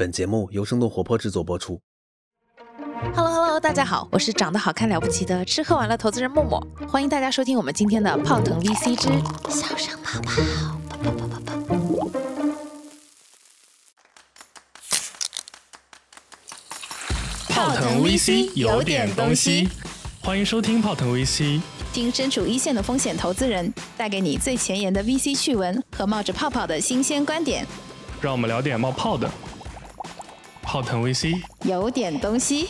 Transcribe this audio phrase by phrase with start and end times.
[0.00, 1.78] 本节目由生动活泼制作播出。
[3.14, 9.08] Hello Hello，大家好，我是长得好看了不起的吃喝玩乐投资人默默，欢迎大家收听我们今天的泡腾 VC 之
[9.50, 10.40] 小声泡泡。
[10.88, 12.08] 泡泡泡泡泡
[17.48, 19.68] 泡腾 VC 有点东西，
[20.22, 21.60] 欢迎收听泡腾 VC。
[21.92, 27.66] 听身处一线的风险投资人带给你最前沿的 VC 趣闻和冒着泡泡的新鲜观点，
[28.22, 29.30] 让我们聊点冒泡的。
[30.72, 32.68] 泡腾 VC，有点东西。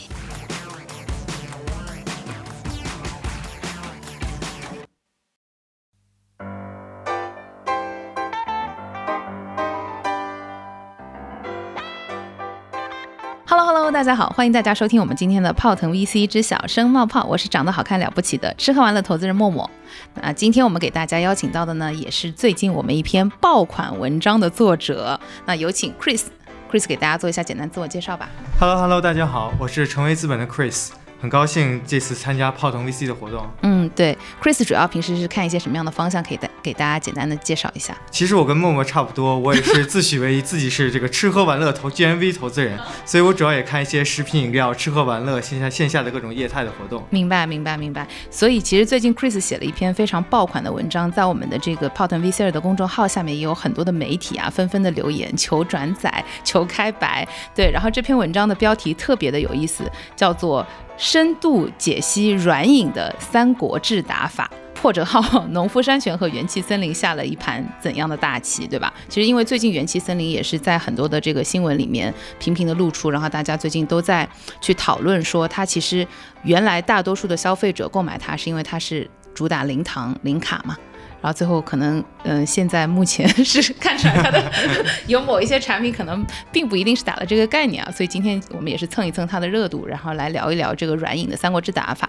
[13.46, 19.70] Hello Hello，大家好，欢迎大家收听我们今天的泡腾 VC 之小声冒泡，我是长得好看了不起的吃喝玩乐投资人默默。
[20.14, 25.20] 那今天我们给大家邀请到的呢，也是最近我们一篇爆款文章的作者。
[25.44, 26.22] 那有请 Chris
[26.70, 28.28] Chris，Chris 给大家做一下简单自我介绍吧。
[28.60, 30.90] Hello Hello，大家好，我是成为资本的 Chris，
[31.20, 33.44] 很高兴这次参加泡腾 VC 的活动。
[33.62, 36.22] 嗯，对，Chris 主要平时是看一些什么样的方向？
[36.22, 37.96] 可以带给大家简单的介绍一下。
[38.10, 47.02] 其实我跟默默差不多，我也是自诩为自己是这个吃喝玩乐投 GMV 投资人，所以我主要也看一些食品饮料、吃喝玩乐线下线下的各种业态的活动。
[47.10, 48.06] 明白，明白，明白。
[48.30, 57.26] 所以其实最近 Chris 写了一篇非常爆款的文章，在我们的这个泡腾 VC 的公众号下面也有很多的媒体啊，纷纷的留言求转载、求开白。
[57.54, 60.66] 对，然后这篇文章的标题特别的有意思，叫做
[61.00, 64.50] “深度解析软饮的三国志打法”。
[64.74, 68.92] 破折号， 农夫山泉和元气森林下了一盘怎样的大棋，对吧？
[69.08, 74.28] 其实因为最近元气森林也是在很多的这个新闻里面频频的露出，然后大家最近都在
[74.60, 76.06] 去讨论说，它其实
[76.44, 80.76] 原来大多数的消费者购买它是因为它是主打零糖零卡嘛。
[81.22, 84.42] 然后最后可能，嗯、现在目前是 看出来它的
[85.06, 92.08] 有某一些产品可能并不一定是打了这个概念啊，所以今天我们也是蹭一蹭它的热度，然后来聊一聊这个软饮的三国志打法。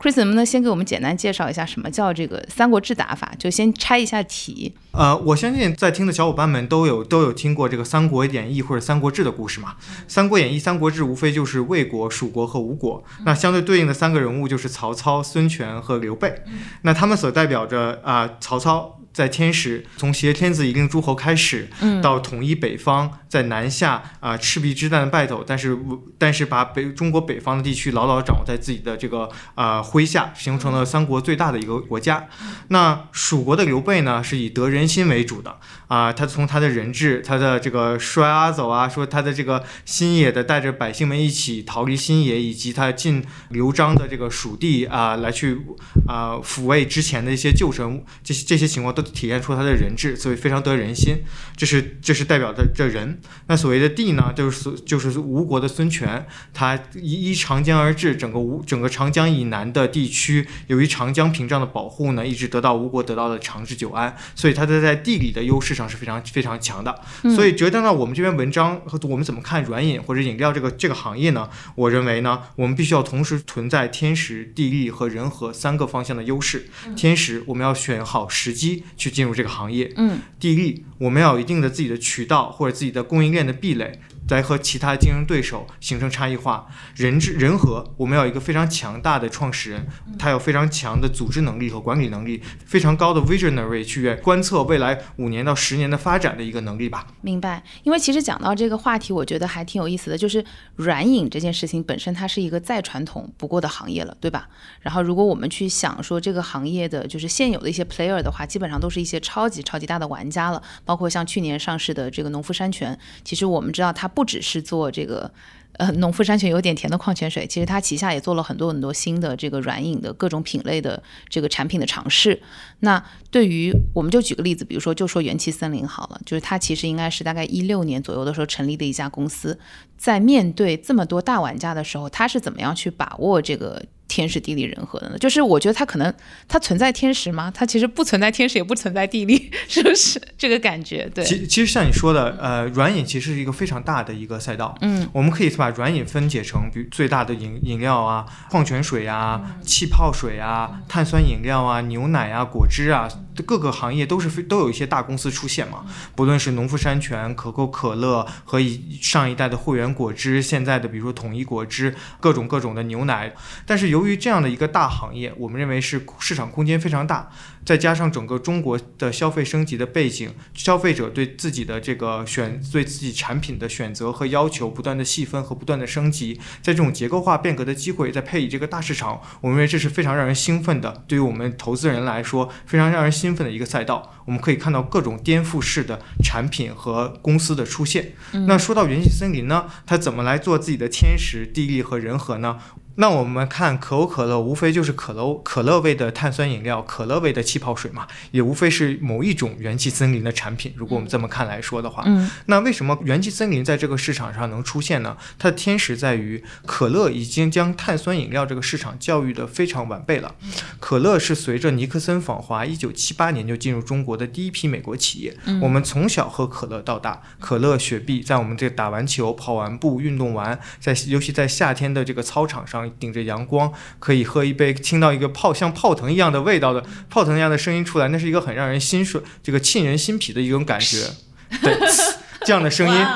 [0.00, 3.32] Chris 能不能先给我们简单介绍一下什么叫这个三国志打法？
[3.38, 4.74] 就先拆一下题。
[4.90, 9.76] 呃，我相信在听的小伙伴们都有都有听过这个《三国演义》或者《三国志》的故事嘛。
[10.08, 16.34] 《三国演义》《三国志》无非就是魏国、蜀国和吴国，那相对对应的三个人物就是曹操、孙权和刘备。
[16.82, 18.98] 那他们所代表着啊、曹操。
[19.12, 21.68] 在天时，从挟天子以令诸侯开始，
[22.02, 25.74] 到统一北方，在南下啊、赤壁之战的败走但是
[26.18, 32.28] 但是把北中国北方的地区牢牢掌握在自己的这个啊、麾下，形成了三国最大的一个国家。
[32.68, 45.58] 那蜀国的刘备呢，是以得人心为主的啊、他从他的人质，他的这个摔阿走啊，说他的这个新野的带着百姓们一起逃离新野，以及他进刘璋的这个蜀地啊、来去
[46.06, 51.22] 啊、抚慰之前的一些旧臣，这些这些情况都体现出他的人质，所以非常得人心。
[51.56, 53.21] 这是这是代表着这人。
[53.46, 67.00] 那所谓的地呢，就是所就是吴国的孙权，他依依长江而治，整个吴整个长江以南的地区，由于长江屏障的保护呢，一直得到吴国得到了长治久安，所以它在在地理的优势上是非常非常强的。
[67.34, 71.48] 所以折腾到我们这篇文章和我们怎么看软饮或者饮料这个这个行业呢？
[71.74, 76.66] 我认为呢，我们必须要同时存在天时、地利和人和三个方向的优势。
[76.96, 79.92] 天时，我们要选好时机去进入这个行业。
[79.96, 83.98] 嗯，地利，我们要有一定的自己的渠道或者自己的供应链的壁垒，
[84.32, 86.66] 来和其他竞争对手形成差异化。
[86.96, 89.86] 人质人和，我们要有一个非常强大的创始人，
[90.18, 97.06] 他有非常强的组织能力和管理能力，非常高的 visionary 去观测未来五年到十年的发展的一个能力吧。
[97.20, 100.44] 明白，因为其实讲到这个话题，我觉得还挺有意思的，就是
[100.76, 104.48] 软饮这件事情本身它是一个再传统不过的行业了，对吧？
[104.80, 115.32] 然后如果我们去想说这个行业的就是现有的一些 player 的话，基本上都是一些超级超级大的玩家了，包括像去年上市的这个农夫山泉，其实我们知道它不不只是做这个。
[115.78, 122.40] 呃，农夫山泉有点甜的矿泉水，其实它旗下也做了很多很多新的这个软饮的各种品类的这个产品的尝试。
[122.80, 129.58] 那对于我们就举个例子，比如说就说元气森林好了，就是它其实应该是大概一六年左右的时候成立的一家公司，
[129.96, 135.16] 在面对这么多大玩家的时候，它是怎么样去把握这个天时地利人和的呢？
[135.16, 136.12] 就是我觉得它可能
[136.46, 137.50] 它存在天时吗？
[137.50, 141.08] 它其实不存在天时，也不存在地利， 是不是这个感觉？
[141.14, 144.76] 对，其其实像你说的，呃，软饮其实是一个非常大的一个赛道。
[144.82, 153.06] 嗯，我们可以把软饮分解成，比如最大的饮饮料啊、矿泉水啊、气泡水啊、碳酸饮料啊、牛奶啊、果汁啊，
[153.46, 155.84] 各个行业都是非都有一些大公司出现嘛，
[156.16, 163.32] 不论是农夫山泉、可口可乐和以上一代的汇源果汁，现在的比如说统一果汁，各种各种的牛奶。
[163.64, 167.30] 但是由于这样的一个大行业，我们认为是市场空间非常大，
[167.64, 181.04] 再加上整个中国的消费升级的背景，消费者对自己的这个选对自己产品的选择和要求不断的细分和不断的升级，在这种结构化变革的机会，再配以这个大市场，我们认为这是非常让人兴奋的。
[181.06, 184.12] 对于我们投资人来说，非常让人兴奋的一个赛道。
[184.24, 188.12] 我们可以看到各种颠覆式的产品和公司的出现。
[188.46, 192.58] 那说到元气森林呢，它怎么来做自己的天时地利和人和呢？
[192.96, 200.72] 那我们看可口可乐，无非就是可乐可乐味的碳酸饮料，可乐味的气泡水嘛，也无非是某一种元气森林的产品。
[200.76, 205.16] 如果我们这么看来说的话，嗯，那为什么元气森林在这个市场上能出现呢？
[205.38, 210.34] 它的天时在于可乐已经将碳酸饮料这个市场教育的非常完备了。
[210.78, 215.36] 可乐是随着尼克森访华，一九七八年就进入中国的第一批美国企业。
[215.62, 231.06] 我们从小喝可乐到大，可乐、雪碧，在我们这打完球、跑完步、运动完，在尤其在夏天的这个操场上，顶着阳光，可以喝一杯，听到一个泡像泡腾一样的味道的泡腾一样的声音出来，那是一个很让人心顺、这个沁人心脾的一种感觉。
[231.62, 231.76] 对。
[232.44, 233.06] 这样的声音，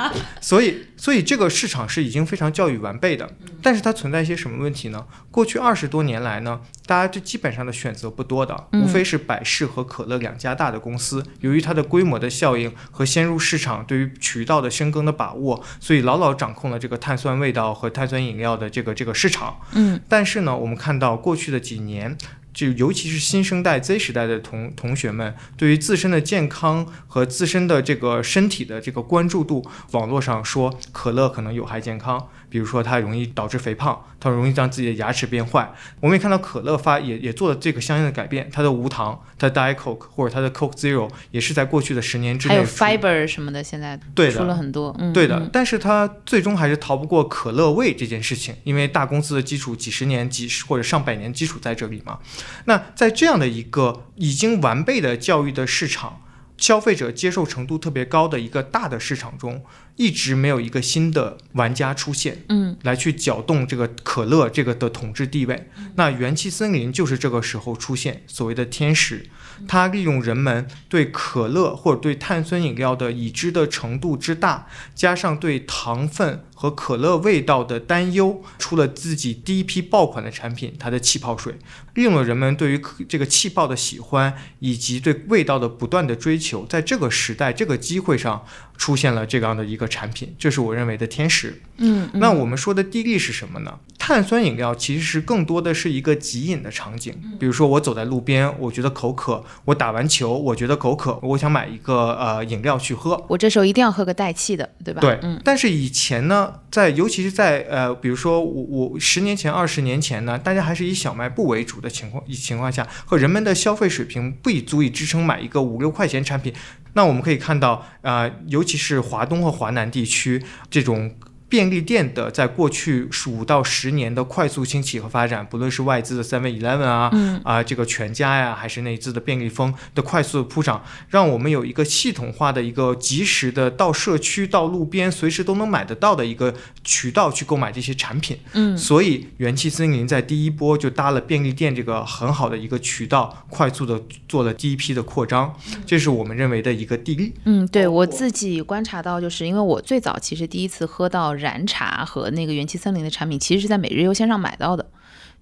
[0.40, 3.28] 所以所以这个市场是已经非常教育完备的，
[3.62, 5.04] 但是它存在一些什么问题呢？
[5.30, 11.24] 过去二十多年来呢，大家就基本上的选择不多的，无非是百事和可乐两家大的公司。
[11.40, 19.58] 由于它的规模的效应和先入市场对于渠道的深耕的把握，所以牢牢掌控了这个碳酸味道和碳酸饮料的这个这个市场。
[19.72, 22.16] 嗯，但是呢，我们看到过去的几年。
[22.56, 35.72] 就尤其是新生代 Z 时代的同同学们，对于自身的健康和自身的这个身体的这个关注度，网络上说可乐可能有害健康，比如说它容易导致肥胖，它容易让自己的牙齿变坏。
[36.00, 52.18] 我们也看到可乐发也也做了这个相应的改变，它的无糖，它的 Diet Coke 或者它的 Coke Zero 也是在过去的十年之内还有 fiber 什么的，现在对的出了很多，嗯，对的嗯，但是它最终还是逃不过可乐味这件事情，因为大公司的基础几十年、几十或者上百年基础在这里嘛。
[52.64, 56.22] 那在这样的一个已经完备的教育的市场，
[56.56, 59.62] 消费者接受程度特别高的一个大的市场中，
[59.96, 62.44] 一直没有一个新的玩家出现。
[62.48, 65.68] 嗯来去搅动这个可乐这个的统治地位。
[65.96, 69.28] 那元气森林就是这个时候出现所谓的天使，
[69.66, 81.54] 它利用人们对可乐或者对碳酸饮料的已知的程度之大，加上对糖分和可乐味道的担忧，出了自己第一批爆款的产品，它的气泡水，
[81.94, 88.44] 利用了人们对于可这个气泡的喜欢以及对味道的不断的追求，在这个时代这个机会上
[88.78, 91.60] 出现了这样的一个产品，这是我认为的天使。
[91.76, 93.78] 嗯，嗯那我们说的地利是什么呢？
[93.98, 103.22] 碳酸饮料其实是更多的是一个即饮的场景，比如说我走在路边，我觉得口渴；我打完球，我觉得口渴，我想买一个呃饮料去喝。
[103.28, 105.00] 我这时候一定要喝个带气的，对吧？
[105.00, 116.52] 对，嗯但是以前呢，在尤其是在呃，比如说我我十年前、二十年前呢，大家还是以小卖部为主的情况情况下，和人们的消费水平不以足以支撑买一个五六块钱产品。
[116.94, 121.14] 那我们可以看到，呃，尤其是华东和华南地区这种。
[121.48, 138.38] 便利店的在过去五到十年的快速兴起和发展，不论是外资的 Seven Eleven 啊，嗯啊、这个全家呀，还是内资的便利蜂的快速的铺涨，让我们有一个系统化的一个及时的到社区、到路边随时都能买得到的一个渠道去购买这些产品。
[138.54, 145.54] 嗯所以元气森林在第一波就搭了便利店这个很好的一个渠道，快速的做了第一批的扩张，
[145.86, 147.32] 这是我们认为的一个地利。
[147.44, 154.90] 嗯，对我自己观察到，就是因为我最早其实第一次喝到燃茶和那个元气森林的产品，其实是在每日优鲜上买到的。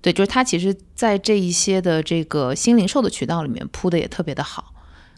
[0.03, 4.74] 对，就是它其实，在这一些的这个新零售的渠道里面铺的也特别的好。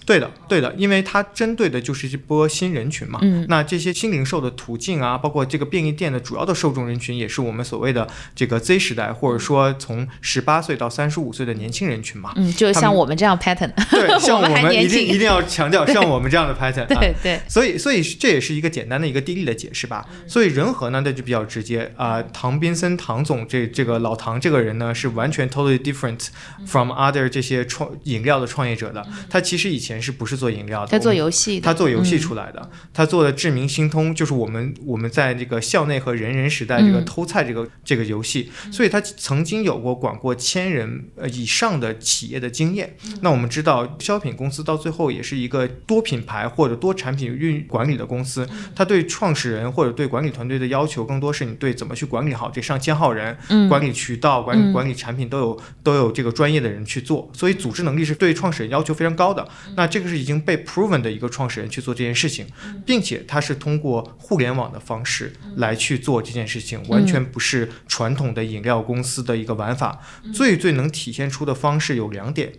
[0.06, 3.18] 对的，对的，因为它针对的就是这波新人群嘛。
[3.22, 12.32] 嗯那这些新零售的途径啊，包括这个便利店的主要的受众人群，也是我们所谓的这个 Z 时代，或者说从十八岁到三十五岁的年轻人群嘛。
[12.36, 13.72] 嗯，就像我们这样 pattern。
[13.90, 17.00] 对，像我们一定一定要强调，像我们这样的 pattern 啊。
[17.00, 20.06] 对对，所以，所以这也是一个简单的一个地利的解释吧。
[20.28, 26.28] 所以仁和呢，那就比较直接啊、唐宾森唐总这这个老唐这个人呢，是完全 totally different
[26.64, 29.04] from other 这些创饮料的创业者的。
[29.28, 30.88] 他其实以前前是不是做饮料的？
[30.88, 42.96] 他做游戏，他做游戏嗯出来的，他做的智明星通就是我们我们在这个校内和人人时代这个嗯偷菜这个、这个游戏，所以他曾经有过管过千人呃以上的企业的经验。
[43.22, 59.46] 那我们知道，消品公司到最后也是一个多品牌或者多产品运管理的公司，他对创始人或者对管理团队的要求更多是你对怎么去管理好这上千号人，嗯管理渠道、管理嗯管理产品都有都有这个专业的人去做，所以组织能力是对创始人要求非常高的。
[59.76, 62.46] 那这个是已经被 proven 的一个创始人去做这件事情，
[62.84, 70.00] 并且他是通过互联网的方式来去做这件事情，完全不是传统的饮料公司的一个玩法。
[70.32, 72.52] 最最能体现出的方式有两点。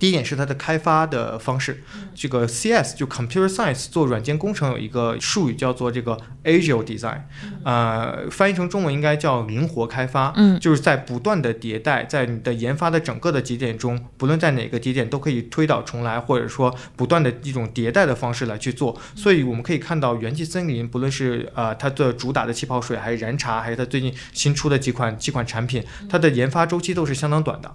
[0.00, 7.20] 第一点是它的开发的方式，这个 CS 就 Computer Science 做软件工程有一个术语叫做这个 Agile Design，
[7.64, 18.98] 呃，翻译成中文应该叫灵活开发，嗯就是在不断的迭代，在你的研发的整个的节点中，不论在哪个节点都可以推倒重来，或者说不断的一种迭代的方式来去做。
[19.14, 27.70] 所以我们可以看到元气森林，不论是呃它的主打的气泡水，还是燃茶，还是它最近新出的几款几款产品，它的研发周期都是相当短的。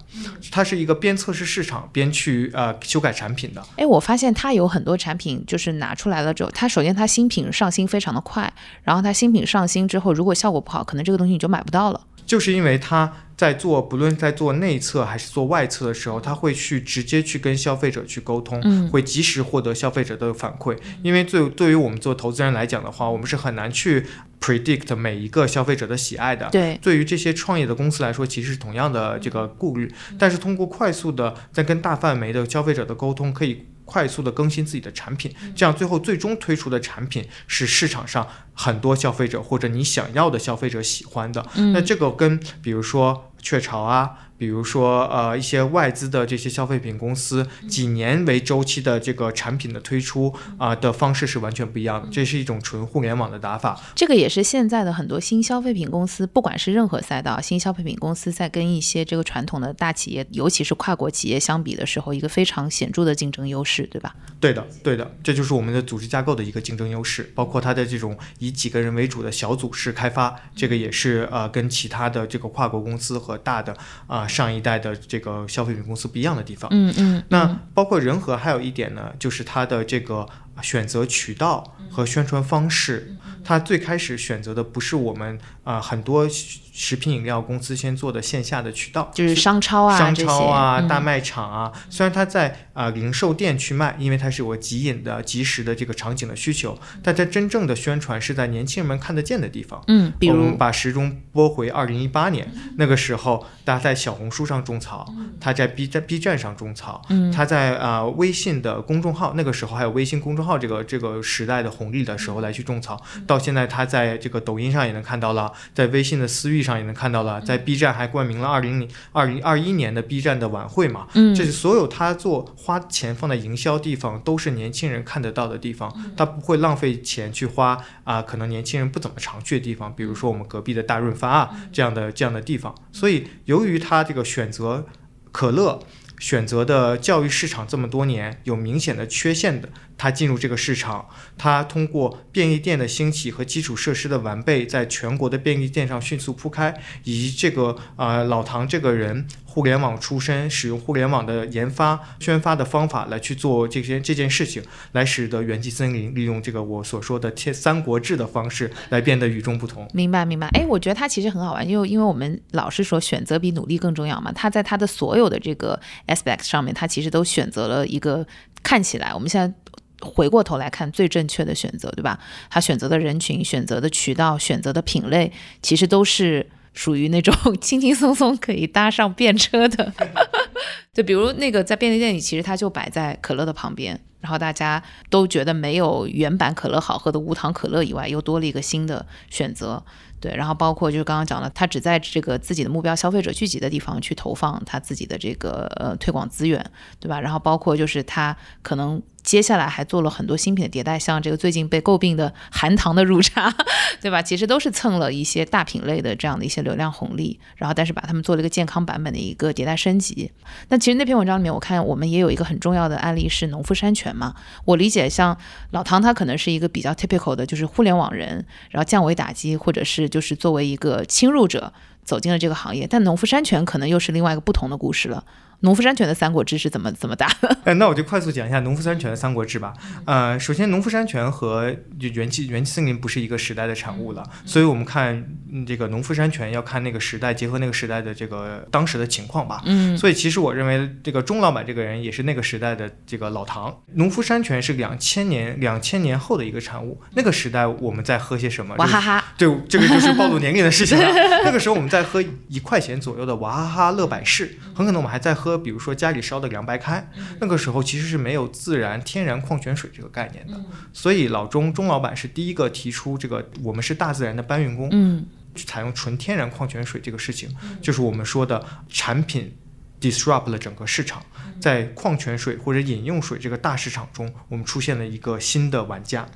[0.50, 3.62] 它是一个边测试市场边去呃修改产品的。
[3.76, 8.50] 哎，我发现它有很多产品，就是拿出来了之后，它首先它新品上新非常的快，
[8.82, 12.00] 然后它新品上新之后，如果效果不好，可能这个东西你就买不到了。
[12.24, 20.76] 就是因为他在做，不论在做内测还是做外测的时候，他会去直接去跟消费者去沟通，嗯会及时获得消费者的反馈。
[21.04, 24.04] 因为对对于我们做投资人来讲的话，我们是很难去
[24.40, 26.48] predict 每一个消费者的喜爱的。
[26.50, 41.46] 对，对于这些创业的公司来说，其实是同样的这个顾虑，但是通过快速的在跟大范围的消费者的沟通，可以快速的更新自己的产品，这样最后最终推出的产品是市场上很多消费者或者你想要的消费者喜欢的。
[41.54, 41.72] 嗯。
[41.72, 53.80] 那这个跟比如说雀巢啊，比如说呃一些外资的这些消费品公司几年为周期的这个产品的推出啊、的方式是完全不一样的，这是一种纯互联网的打法。
[53.94, 64.14] 这个也是现在的很多新消费品公司，不管是任何赛道，新消费品公司在跟一些这个传统的大企业，尤其是跨国企业相比的时候，一个非常显著的竞争优势，对吧？
[64.40, 73.76] 对的，对的，这就是我们的组织架构的一个竞争优势，包括它的这种以几个人为主的小组式开发，这个也是呃跟其他的这个跨国公司和大的
[74.06, 76.68] 啊、上一代的这个消费品公司不一样的地方。
[76.72, 80.26] 嗯嗯，那包括仁和还有一点呢，就是它的这个
[80.62, 83.16] 选择渠道和宣传方式，
[83.46, 99.82] 它最开始选择的不是我们啊、很多食品饮料公司先做的线下的渠道，就是商超啊，商超啊、嗯大卖场啊，虽然它在啊、零售店去卖，因为它是有个即饮的、即时的这个场景的需求，但它真正的宣传是在年轻人们看得见的地方。
[99.86, 100.36] 嗯，比如？
[100.36, 107.32] 我们把时钟拨回二零一八年，那个时候，大家在小红书上种草，他在 B 站 B 站上种草，嗯。
[107.32, 121.34] 他在啊、呃微信的公众号，那个时候还有微信公众号这个这个时代的红利的时候来去种草，到现在他在这个抖音上也能看到了，在微信的私域上也能看到了，在 B 站还冠名了二零二零二一年的 B 站的晚会嘛，嗯。
[121.34, 132.74] 这是所有他做花钱放在营销地方，都是年轻人看得到的地方，他不会浪费钱去花啊、可能年轻人不怎么常去的地方，比如说我们隔壁的大润发啊这样的这样的地方。
[132.92, 134.86] 所以由于他这个选择
[135.32, 135.80] 可乐。
[136.18, 146.74] 选择的教育市场这么多年有明显的缺陷的，它进入这个市场，它通过便利店的兴起和基础设施的完备，在全国的便利店上迅速铺开，
[147.04, 154.62] 以及这个呃老唐这个人互联网出身，使用互联网的研发宣发的方法来去做这些这件事情，
[154.92, 159.88] 来使得元气森林利用这个我所说的贴三国志的方式来变得与众不同。
[159.94, 164.30] 明白明白，哎，我觉得它其实很好玩，因为因为我们老是说选择比努力更重要嘛。
[164.32, 168.26] 它在它的所有的这个 aspect 上面，它其实都选择了一个
[168.62, 169.54] 看起来我们现在
[170.00, 172.18] 回过头来看最正确的选择，对吧？
[172.50, 179.92] 他选择的人群、选择的渠道、选择的品类，其实都是属于那种 轻轻松松可以搭上便车的。
[180.92, 189.82] 对，比如那个在便利店里，其实它就摆在可乐的旁边，然后大家都觉得没有原版可乐好喝的无糖可乐以外，又多了一个新的选择。
[190.18, 196.64] 对，然后包括就是刚刚讲的，他只在这个自己的目标消费者聚集的地方去投放他自己的这个呃推广资源，
[196.98, 197.20] 对吧？
[197.20, 203.52] 然后包括就是他可能接下来还做了很多新品的迭代，像这个最近被诟病的含糖的乳茶，
[204.00, 204.22] 对吧？
[204.22, 210.30] 其实都是蹭了一些大品类的这样的一些流量红利，然后但是把他们做了一个健康版本的一个迭代升级。
[210.68, 214.32] 那其实那篇文章里面，我看我们也有一个很重要的案例是农夫山泉嘛。
[214.64, 215.36] 我理解像
[215.72, 221.72] 老唐他可能是一个比较 typical 的，就是互联网人，然后降维打击，或者是就是作为一个侵入者
[222.04, 222.86] 走进了这个行业。
[222.88, 225.24] 但农夫山泉可能又是另外一个不同的故事了。
[225.60, 227.56] 农夫山泉的三国志是怎么怎么打的？
[227.64, 229.72] 哎，那我就快速讲一下农夫山泉的三国志吧。
[230.04, 235.14] 呃，首先农夫山泉和就元气元气森林不是一个时代的产物了，所以我们看
[235.52, 239.62] 嗯这个农夫山泉要看那个时代，结合那个时代的这个当时的情况吧。
[239.64, 243.74] 嗯所以其实我认为这个钟老板这个人也是那个时代的这个老唐。
[243.94, 248.74] 农夫山泉是两千年两千年后的一个产物，那个时代我们在喝些什么？
[248.76, 251.08] 娃哈哈，对，这个就是暴露年龄的事情了。
[251.44, 257.10] 那个时候我们在喝一块钱左右的娃哈哈乐百氏，很可能我们还在喝，比如说家里烧的凉白开。
[257.40, 260.60] 那个时候其实是没有自然天然矿泉水这个概念的，
[260.92, 267.48] 所以老钟钟老板是第一个提出这个我们是大自然的搬运工，嗯采用纯天然矿泉水这个事情，
[267.80, 269.56] 就是我们说的产品
[269.98, 271.22] disrupt 了整个市场，
[271.58, 276.28] 在矿泉水或者饮用水这个大市场中，我们出现了一个新的玩家。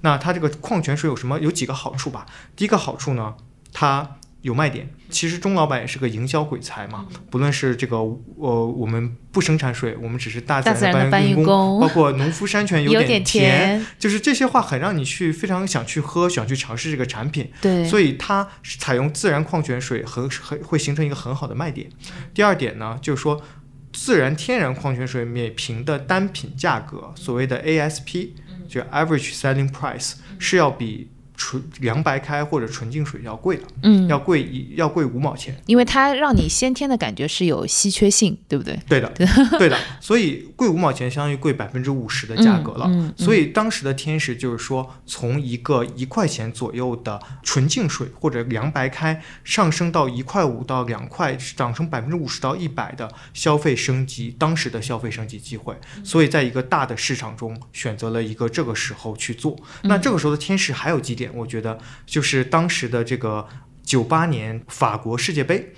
[0.00, 1.38] 那它这个矿泉水有什么？
[1.38, 2.26] 有几个好处吧。
[2.56, 3.36] 第一个好处呢，
[3.72, 4.86] 它有卖点。
[5.08, 17.50] 其实钟老板也是个营销鬼才嘛，不论是这个呃，我们不生产水，我们只是大自然搬运工包括农夫山泉有点点甜就是这些话很让你去非常想去喝，想去尝试这个产品。
[17.62, 21.88] 对，所以它是采用自然矿泉水很很会形成一个很好的卖点。
[22.34, 23.40] 第二点呢，就是说
[23.92, 28.30] 自然天然矿泉水每瓶的单品价格，所谓的 ASP，
[28.68, 31.10] 这个 Average Selling Price 是要比
[31.44, 35.54] 纯凉白开或者纯净水要贵的，嗯，要贵一要贵五毛钱。
[35.66, 38.78] 因为它让你先天的感觉是有稀缺性，对不对？
[38.88, 39.12] 对的，
[39.58, 42.84] 对的，所以贵五毛钱相当于贵百分之五十的价格了。
[42.88, 55.74] 嗯嗯所以当时的天使就是说，从一个一块钱左右的纯净水或者凉白开，上升到一块五到两块，涨成百分之五十到一百的消费升级，当时的消费升级机会。
[56.04, 59.56] 所以在一个大的市场中，选择了一个这个时候去做。
[59.84, 63.48] 那这个时候的天使还有几点，我觉得就是当时的这个
[63.82, 65.72] 九八年法国世界杯，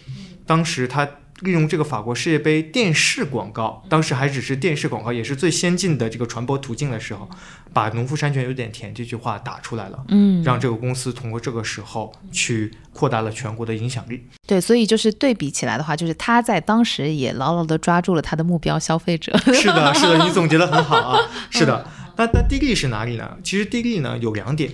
[0.44, 1.08] 当时他
[1.40, 7.28] 利用这个法国世界杯电视广告，当时还只是电视广告，也是最先进的这个传播途径的时候，
[7.74, 14.26] 把“农夫山泉有点甜”这句话打出来了，嗯，让这个公司通过这个时候去扩大了全国的影响力。
[14.46, 19.36] 对，所以就是对比起来的话，就是他在当时也牢牢地抓住了他的目标消费者。
[19.52, 21.20] 是的，是的，你总结的很好啊。
[21.50, 23.36] 是的，那那地利是哪里呢？
[23.44, 24.72] 其实地利呢有两点，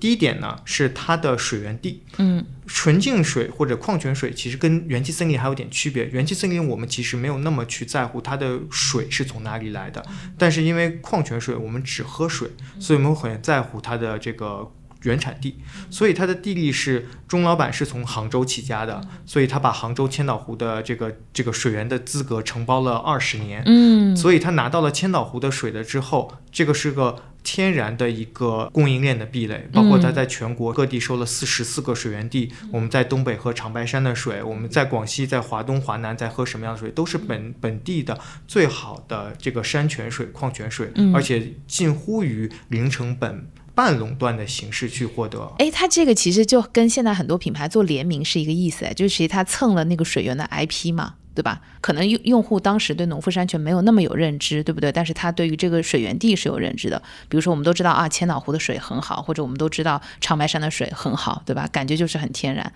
[0.00, 2.44] 第一点呢是它的水源地，嗯。
[2.66, 6.04] 纯净水或者矿泉水其实跟元气森林还有点区别。
[6.06, 10.04] 元气森林我们其实没有那么去在乎它的水是从哪里来的，
[10.36, 12.50] 但是因为矿泉水我们只喝水，
[12.80, 14.72] 所以我们很在乎它的这个。
[15.02, 24.16] 原产地，所以它的地利是钟老板是从杭州起家的，所以他把杭州千岛湖的这个这个水源的资格承包了二十年，嗯。
[24.16, 32.52] 所以他拿到了千岛湖的水了之后，这个是个天然的一个供应链的壁垒，包括它在全国各地收了四十四个水源地。
[32.72, 38.18] 我们在东北喝长白山的水，我们在广西、在华东、华南在喝什么样的水，都是本本地的
[38.48, 43.46] 最好的这个山泉水、矿泉水，嗯而且近乎于零成本。
[43.76, 51.60] 半垄断的形式去获得，哎，它这个其实就跟现在很多品牌做联名是一个意思，哎，就是其实它蹭了那个水源的 IP 嘛，对吧？
[51.82, 54.90] 可能用用户当时对农夫山泉没有那么有认知，对不对？
[54.90, 57.00] 但是他对于这个水源地是有认知的。
[57.28, 61.68] 比如说，我们都知道啊，千岛湖的水很好，或者我们都知道长白山的水很好，对吧？
[61.70, 62.72] 感觉就是很天然。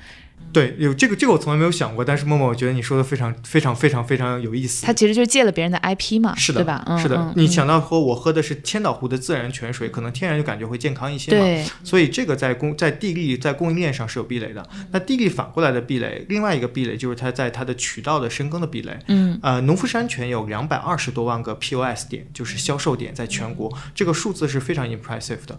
[0.52, 4.84] 对，有这个这个我从来没有想过，但是默默，我觉得你说的非常非常非常非常有意思。
[4.84, 6.82] 它其实就是借了别人的 IP 嘛，是的，对吧？
[6.88, 11.38] 嗯、是的，嗯你想到喝我喝的是千岛湖的自然泉水，可能天然就感觉会健康一些嘛。
[11.38, 14.68] 对，所以这个在供在地利在供应链上是有壁垒的。
[14.90, 18.98] 那地利反过来的壁垒，另外一个壁垒就是它在它的渠道的深耕的壁垒。
[19.06, 25.56] 嗯呃，农夫山泉有两百二十多万个 POS 点，就是销售点，在全国，这个数字是非常 impressive 的。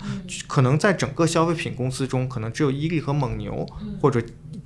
[0.48, 3.65] 可能在整个消费品公司中，可能只有伊利和蒙牛
[4.02, 4.22] 或者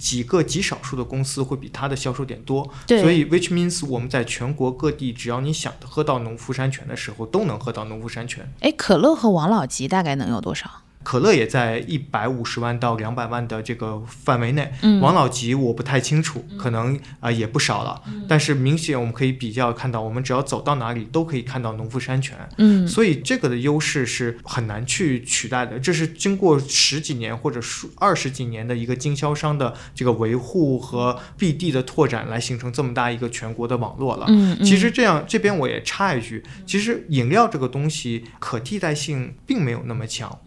[0.06, 2.70] 几个极少数的公司会比它的销售点多。
[2.88, 8.48] 所以 which means 我们在全国各地，只要你想喝到农夫山泉的时候，都能喝到农夫山泉。
[8.60, 10.85] 哎，可乐和王老吉大概能有多少？
[11.06, 14.74] 可乐也在一百五十万到两百万的这个范围内。
[14.82, 18.02] 嗯王老吉我不太清楚，可能啊、呃也不少了。
[18.28, 22.36] 但是明显我们可以比较看到，我们只要走到哪里都可以看到农夫山泉。
[22.58, 34.26] 嗯所以这个的优势是很难去取代的，这是经过十几年或者数二十几年的一个经销商的这个维护和 BD 的拓展来形成这么大一个全国的网络了。
[34.30, 40.39] 嗯，嗯其实这样，这边我也插一句，其实饮料这个东西可替代性并没有那么强。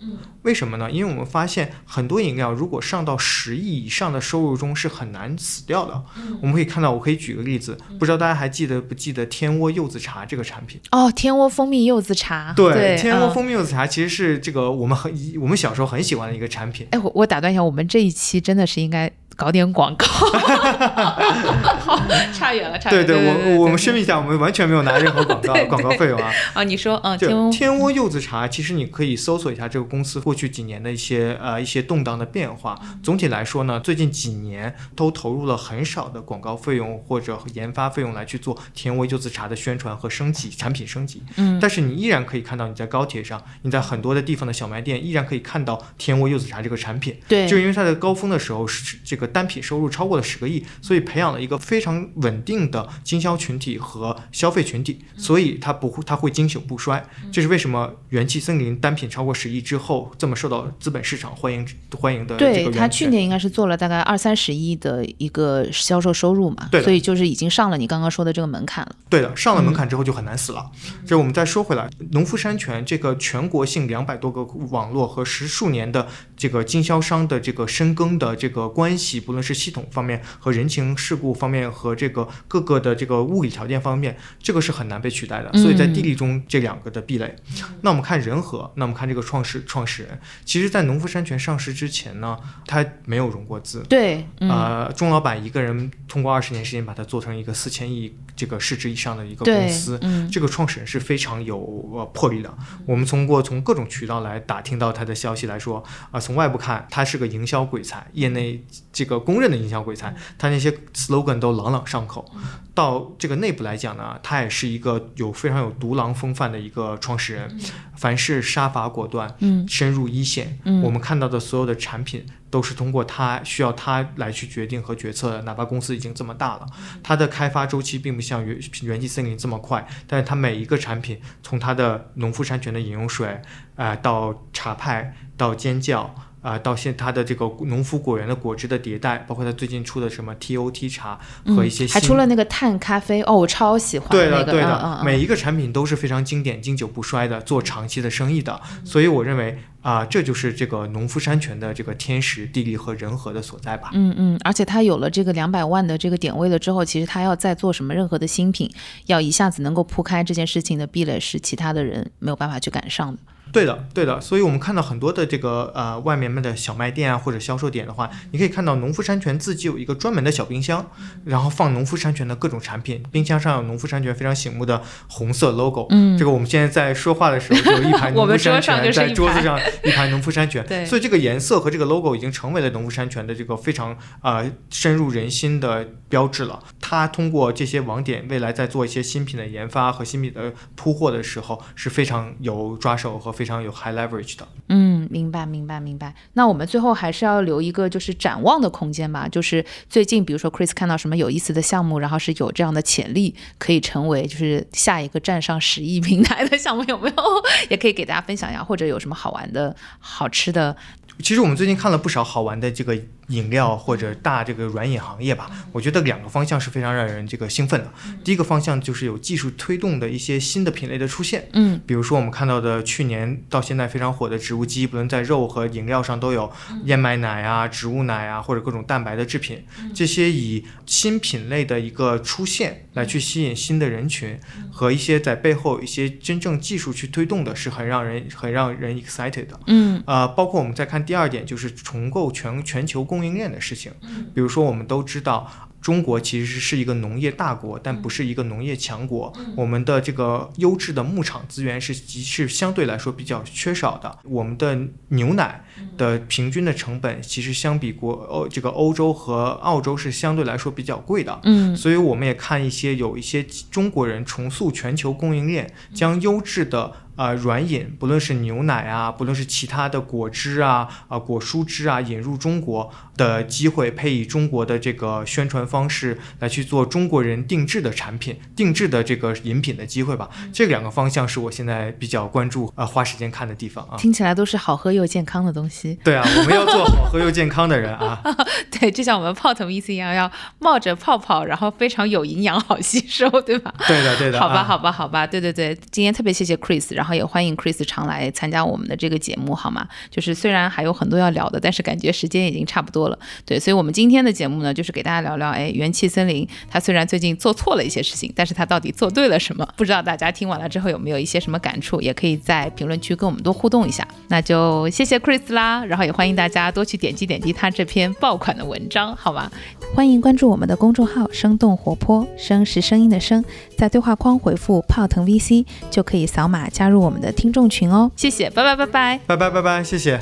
[0.48, 0.90] 为什么呢？
[0.90, 6.02] 因为我们发现很多饮料如果上到十亿以上的收入中是很难死掉的。
[6.40, 10.80] 我们可以看到，我可以举个例子，不知道大家还记得不记得天窝柚子茶这个产品？
[10.90, 16.88] 哦，天窝蜂蜜柚子茶，对，天窝嗯蜂蜜柚子茶其实是这个我们很我们小时候很喜欢的一个产品。
[16.92, 20.04] 哎，我我打断一下，我们这一期真的是应该搞点广告。
[21.78, 21.96] 好，
[22.34, 23.04] 差远了，差远了。
[23.04, 26.32] 对对我我们声明一下，我们完全没有拿任何广告 广告费用啊。
[26.54, 32.76] 啊， 你说，嗯，就天翁，天窝柚子茶，其实你可以搜索一下这个公司过去几年的一些呃一些动荡的变化。
[33.00, 41.22] 总体来说呢，最近几年都投入了很少的广告费用或者研发费用来去做天窝柚子茶的宣传和升级产品升级。
[41.36, 47.16] 嗯，但是你依然可以看到你在高铁上，你在很多的地方的小卖店依然可以看到天窝柚子茶这个产品。
[47.28, 57.04] 对，就因为它在高峰的时候是这个单品收入超过了十个亿，所以培养了一个非常稳定的经销群体和消费群体，所以它不会它会经久不衰。
[57.30, 62.80] 这是为什么元气森林单品超过十亿之后这么受到资本市场欢迎欢迎的这个对源泉。
[62.80, 68.94] 他去年应该是做了大概二三十亿的一个销售收入嘛，对所以就是已经上了你刚刚说的这个门槛了。
[69.08, 70.70] 对的，上了门槛之后就很难死了。
[71.06, 85.52] 这我们再说回来，农夫山泉这个全国性两百多个网络和十数年的这个经销商的这个深耕的这个关系，不论是系统方面和人情世故方面和这个各个的这个物理条件方面，这个是很难被取代的。
[85.58, 87.34] 所以在地利中这两个的壁垒。
[87.82, 93.82] 那我们看人和，那我们看这个创始创始人，其实在农夫山泉上市之前呢，他没有融过资。
[93.88, 101.58] 对，嗯，呃，钟老板一个人通过二十年时间把它做成一个四千亿这个市值以上的一个公司，嗯这个创始人是非常有
[101.92, 102.54] 呃魄力的。
[102.86, 108.64] 我们通过从各种渠道来打听到他的消息来说，啊、从外部看他是个营销鬼才，业内
[108.98, 112.28] 这个公认的营销鬼才，他那些 slogan 都朗朗上口。
[112.74, 117.60] 到这个内部来讲呢，他也是一个有非常有独狼风范的一个创始人，
[117.96, 120.58] 凡事杀伐果断，嗯深入一线。
[120.64, 126.66] 嗯我们看到的所有的产品都是通过他需要他来去决定和决策的，哪怕公司已经这么大了，
[127.04, 133.40] 他的开发周期并不像元元气森林这么快，但是它每一个产品，从它的农夫山泉的饮用水，
[133.76, 136.14] 啊、到茶派，到尖叫。
[136.40, 148.60] 啊、到现它的这个农夫果园的果汁的迭代，包括它最近出的什么 TOT 茶和一些还出了那个碳咖啡哦，我超喜欢对的，那个，对的，每一个产品都是非常经典、经久不衰的，做长期的生意的。
[148.84, 153.90] 所以我认为啊、这就是这个农夫山泉的这个天时地利和人和的所在吧。
[153.94, 158.70] 嗯嗯，而且它有了这个两百万的这个点位了之后，其实它要再做什么任何的新品，
[159.06, 163.22] 要一下子能够铺开这件事情的壁垒，是其他的人没有办法去赶上的。
[163.52, 164.20] 对的，对的。
[164.20, 170.90] 所以我们看到很多的这个呃外面卖的小卖店啊或者销售点的话，你可以看到农夫山泉自己有一个专门的小冰箱，
[171.24, 175.86] 然后放农夫山泉的各种产品，冰箱上有农夫山泉非常醒目的红色 logo。
[175.90, 180.64] 嗯这个我们现在在说话的时候就有一排 我们农夫山泉，桌上就是一在桌子上一排农夫山泉。
[180.66, 186.62] 对所以这个颜色和这个 logo 已经成为了农夫山泉的这个非常呃深入人心的标志了。
[186.80, 194.48] 它通过这些网点，未来在做一些新品的研发和新品的铺货的时候，是非常有抓手和非常有 high leverage 的。
[194.68, 196.12] 嗯，明白，明白，明白。
[196.32, 199.28] 那我们最后还是要留一个就是展望的空间吧。
[199.28, 207.14] 就是最近，比如说 Chris 看到什么有意思的项目，然后是有这样的潜力，可以成为就是下一个站上十亿平台的项目，有没有？
[207.70, 210.76] 也可以给大家分享一下，或者有什么好玩的、好吃的。
[211.22, 212.96] 其实我们最近看了不少好玩的这个
[213.28, 217.92] 饮料或者大这个软饮行业吧，我觉得两个方向是非常让人这个兴奋的。
[218.24, 221.80] 第一个方向就是有技术推动的一些新的品类的出现，嗯。
[221.86, 226.50] 比如说我们看到的去年到现在非常火的植物基，不论在肉和饮料上都有
[226.84, 229.62] 燕麦奶啊、植物奶啊，或者各种蛋白的制品，
[229.94, 234.38] 这些以新品类的一个出现来去吸引新的人群，
[234.70, 239.60] 和一些在背后有一些真正技术去推动的，是很让人很让人 excited 的。
[239.66, 240.02] 嗯。
[240.06, 243.90] 呃，包括我们在看第二点，就是重构全全球供应链的事情。
[244.34, 245.50] 比如说，我们都知道。
[245.80, 249.32] 中国其实是一个农业大国，但不是一个农业强国。
[249.56, 254.18] 我们的这个优质的牧场资源是极是相对来说比较缺少的。
[254.24, 254.76] 我们的
[255.10, 255.64] 牛奶
[255.96, 261.40] 的平均的成本，其实相比国欧这个欧洲和澳洲是相对来说比较贵的。
[261.44, 280.30] 嗯所以我们也看一些有一些中国人重塑全球供应链，将优质的呃软饮，不论是牛奶啊，不论是其他的果汁啊、啊、果蔬汁啊，引入中国的机会，配以中国的这个宣传方式来去做中国人定制的产品、定制的这个饮品的机会吧。
[280.52, 283.96] 这两个方向是我现在比较关注、呃花时间看的地方啊。
[283.98, 285.98] 听起来都是好喝又健康的东西。
[286.04, 288.22] 对啊，我们要做好喝又健康的人啊。
[288.70, 293.74] 对，就像我们泡腾 VC 一样，要冒着泡泡，然后非常有营养、好吸收，对吧？
[293.88, 294.38] 对的，对的。
[294.38, 297.07] 好吧，啊好吧，好吧，对对对，今天特别谢谢 Chris，然后。
[297.08, 299.88] 然后也欢迎 Chris 常来参加我们的这个节目，好吗？
[300.10, 303.18] 就是虽然还有很多要聊的，但是感觉时间已经差不多了。
[303.46, 309.66] 对，所以我们今天的节目呢，就是给大家聊聊，哎，元气森林它虽然最近做错了一些事情，但是它到底做对了什么？
[309.74, 311.98] 不知道大家听完了之后有没有一些什么感触？
[312.02, 314.06] 也可以在评论区跟我们多互动一下。
[314.28, 319.50] 那就谢谢 Chris 啦，然后也欢迎大家多去点击点击他这篇爆款的文章，好吗？
[319.94, 323.42] 欢迎关注我们的公众号“生动活泼”，声是声音的声，
[323.78, 328.10] 在对话框回复“泡腾 VC” 就可以扫码加入入我们的听众群哦。
[328.16, 329.20] 谢谢，拜拜拜拜。
[329.26, 330.20] 拜拜拜拜，谢谢。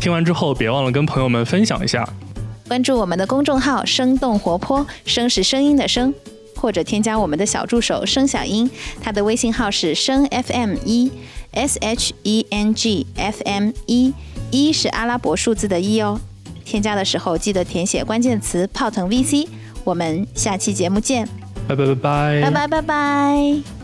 [0.00, 2.08] 听完之后，别忘了跟朋友们分享一下。
[2.66, 6.12] 关注我们的公众号“生动活泼”，声是声音的声，
[6.56, 8.68] 或者添加我们的小助手“声小英”，
[9.00, 11.12] 他的微信号是声 FM 一
[11.52, 14.14] S H E N G F M 一，
[14.50, 16.18] 一是阿拉伯数字的一哦。
[16.64, 19.46] 添加的时候记得填写关键词“泡腾 VC”。
[19.84, 21.28] 我们下期节目见，
[22.42, 23.81] 拜拜拜拜。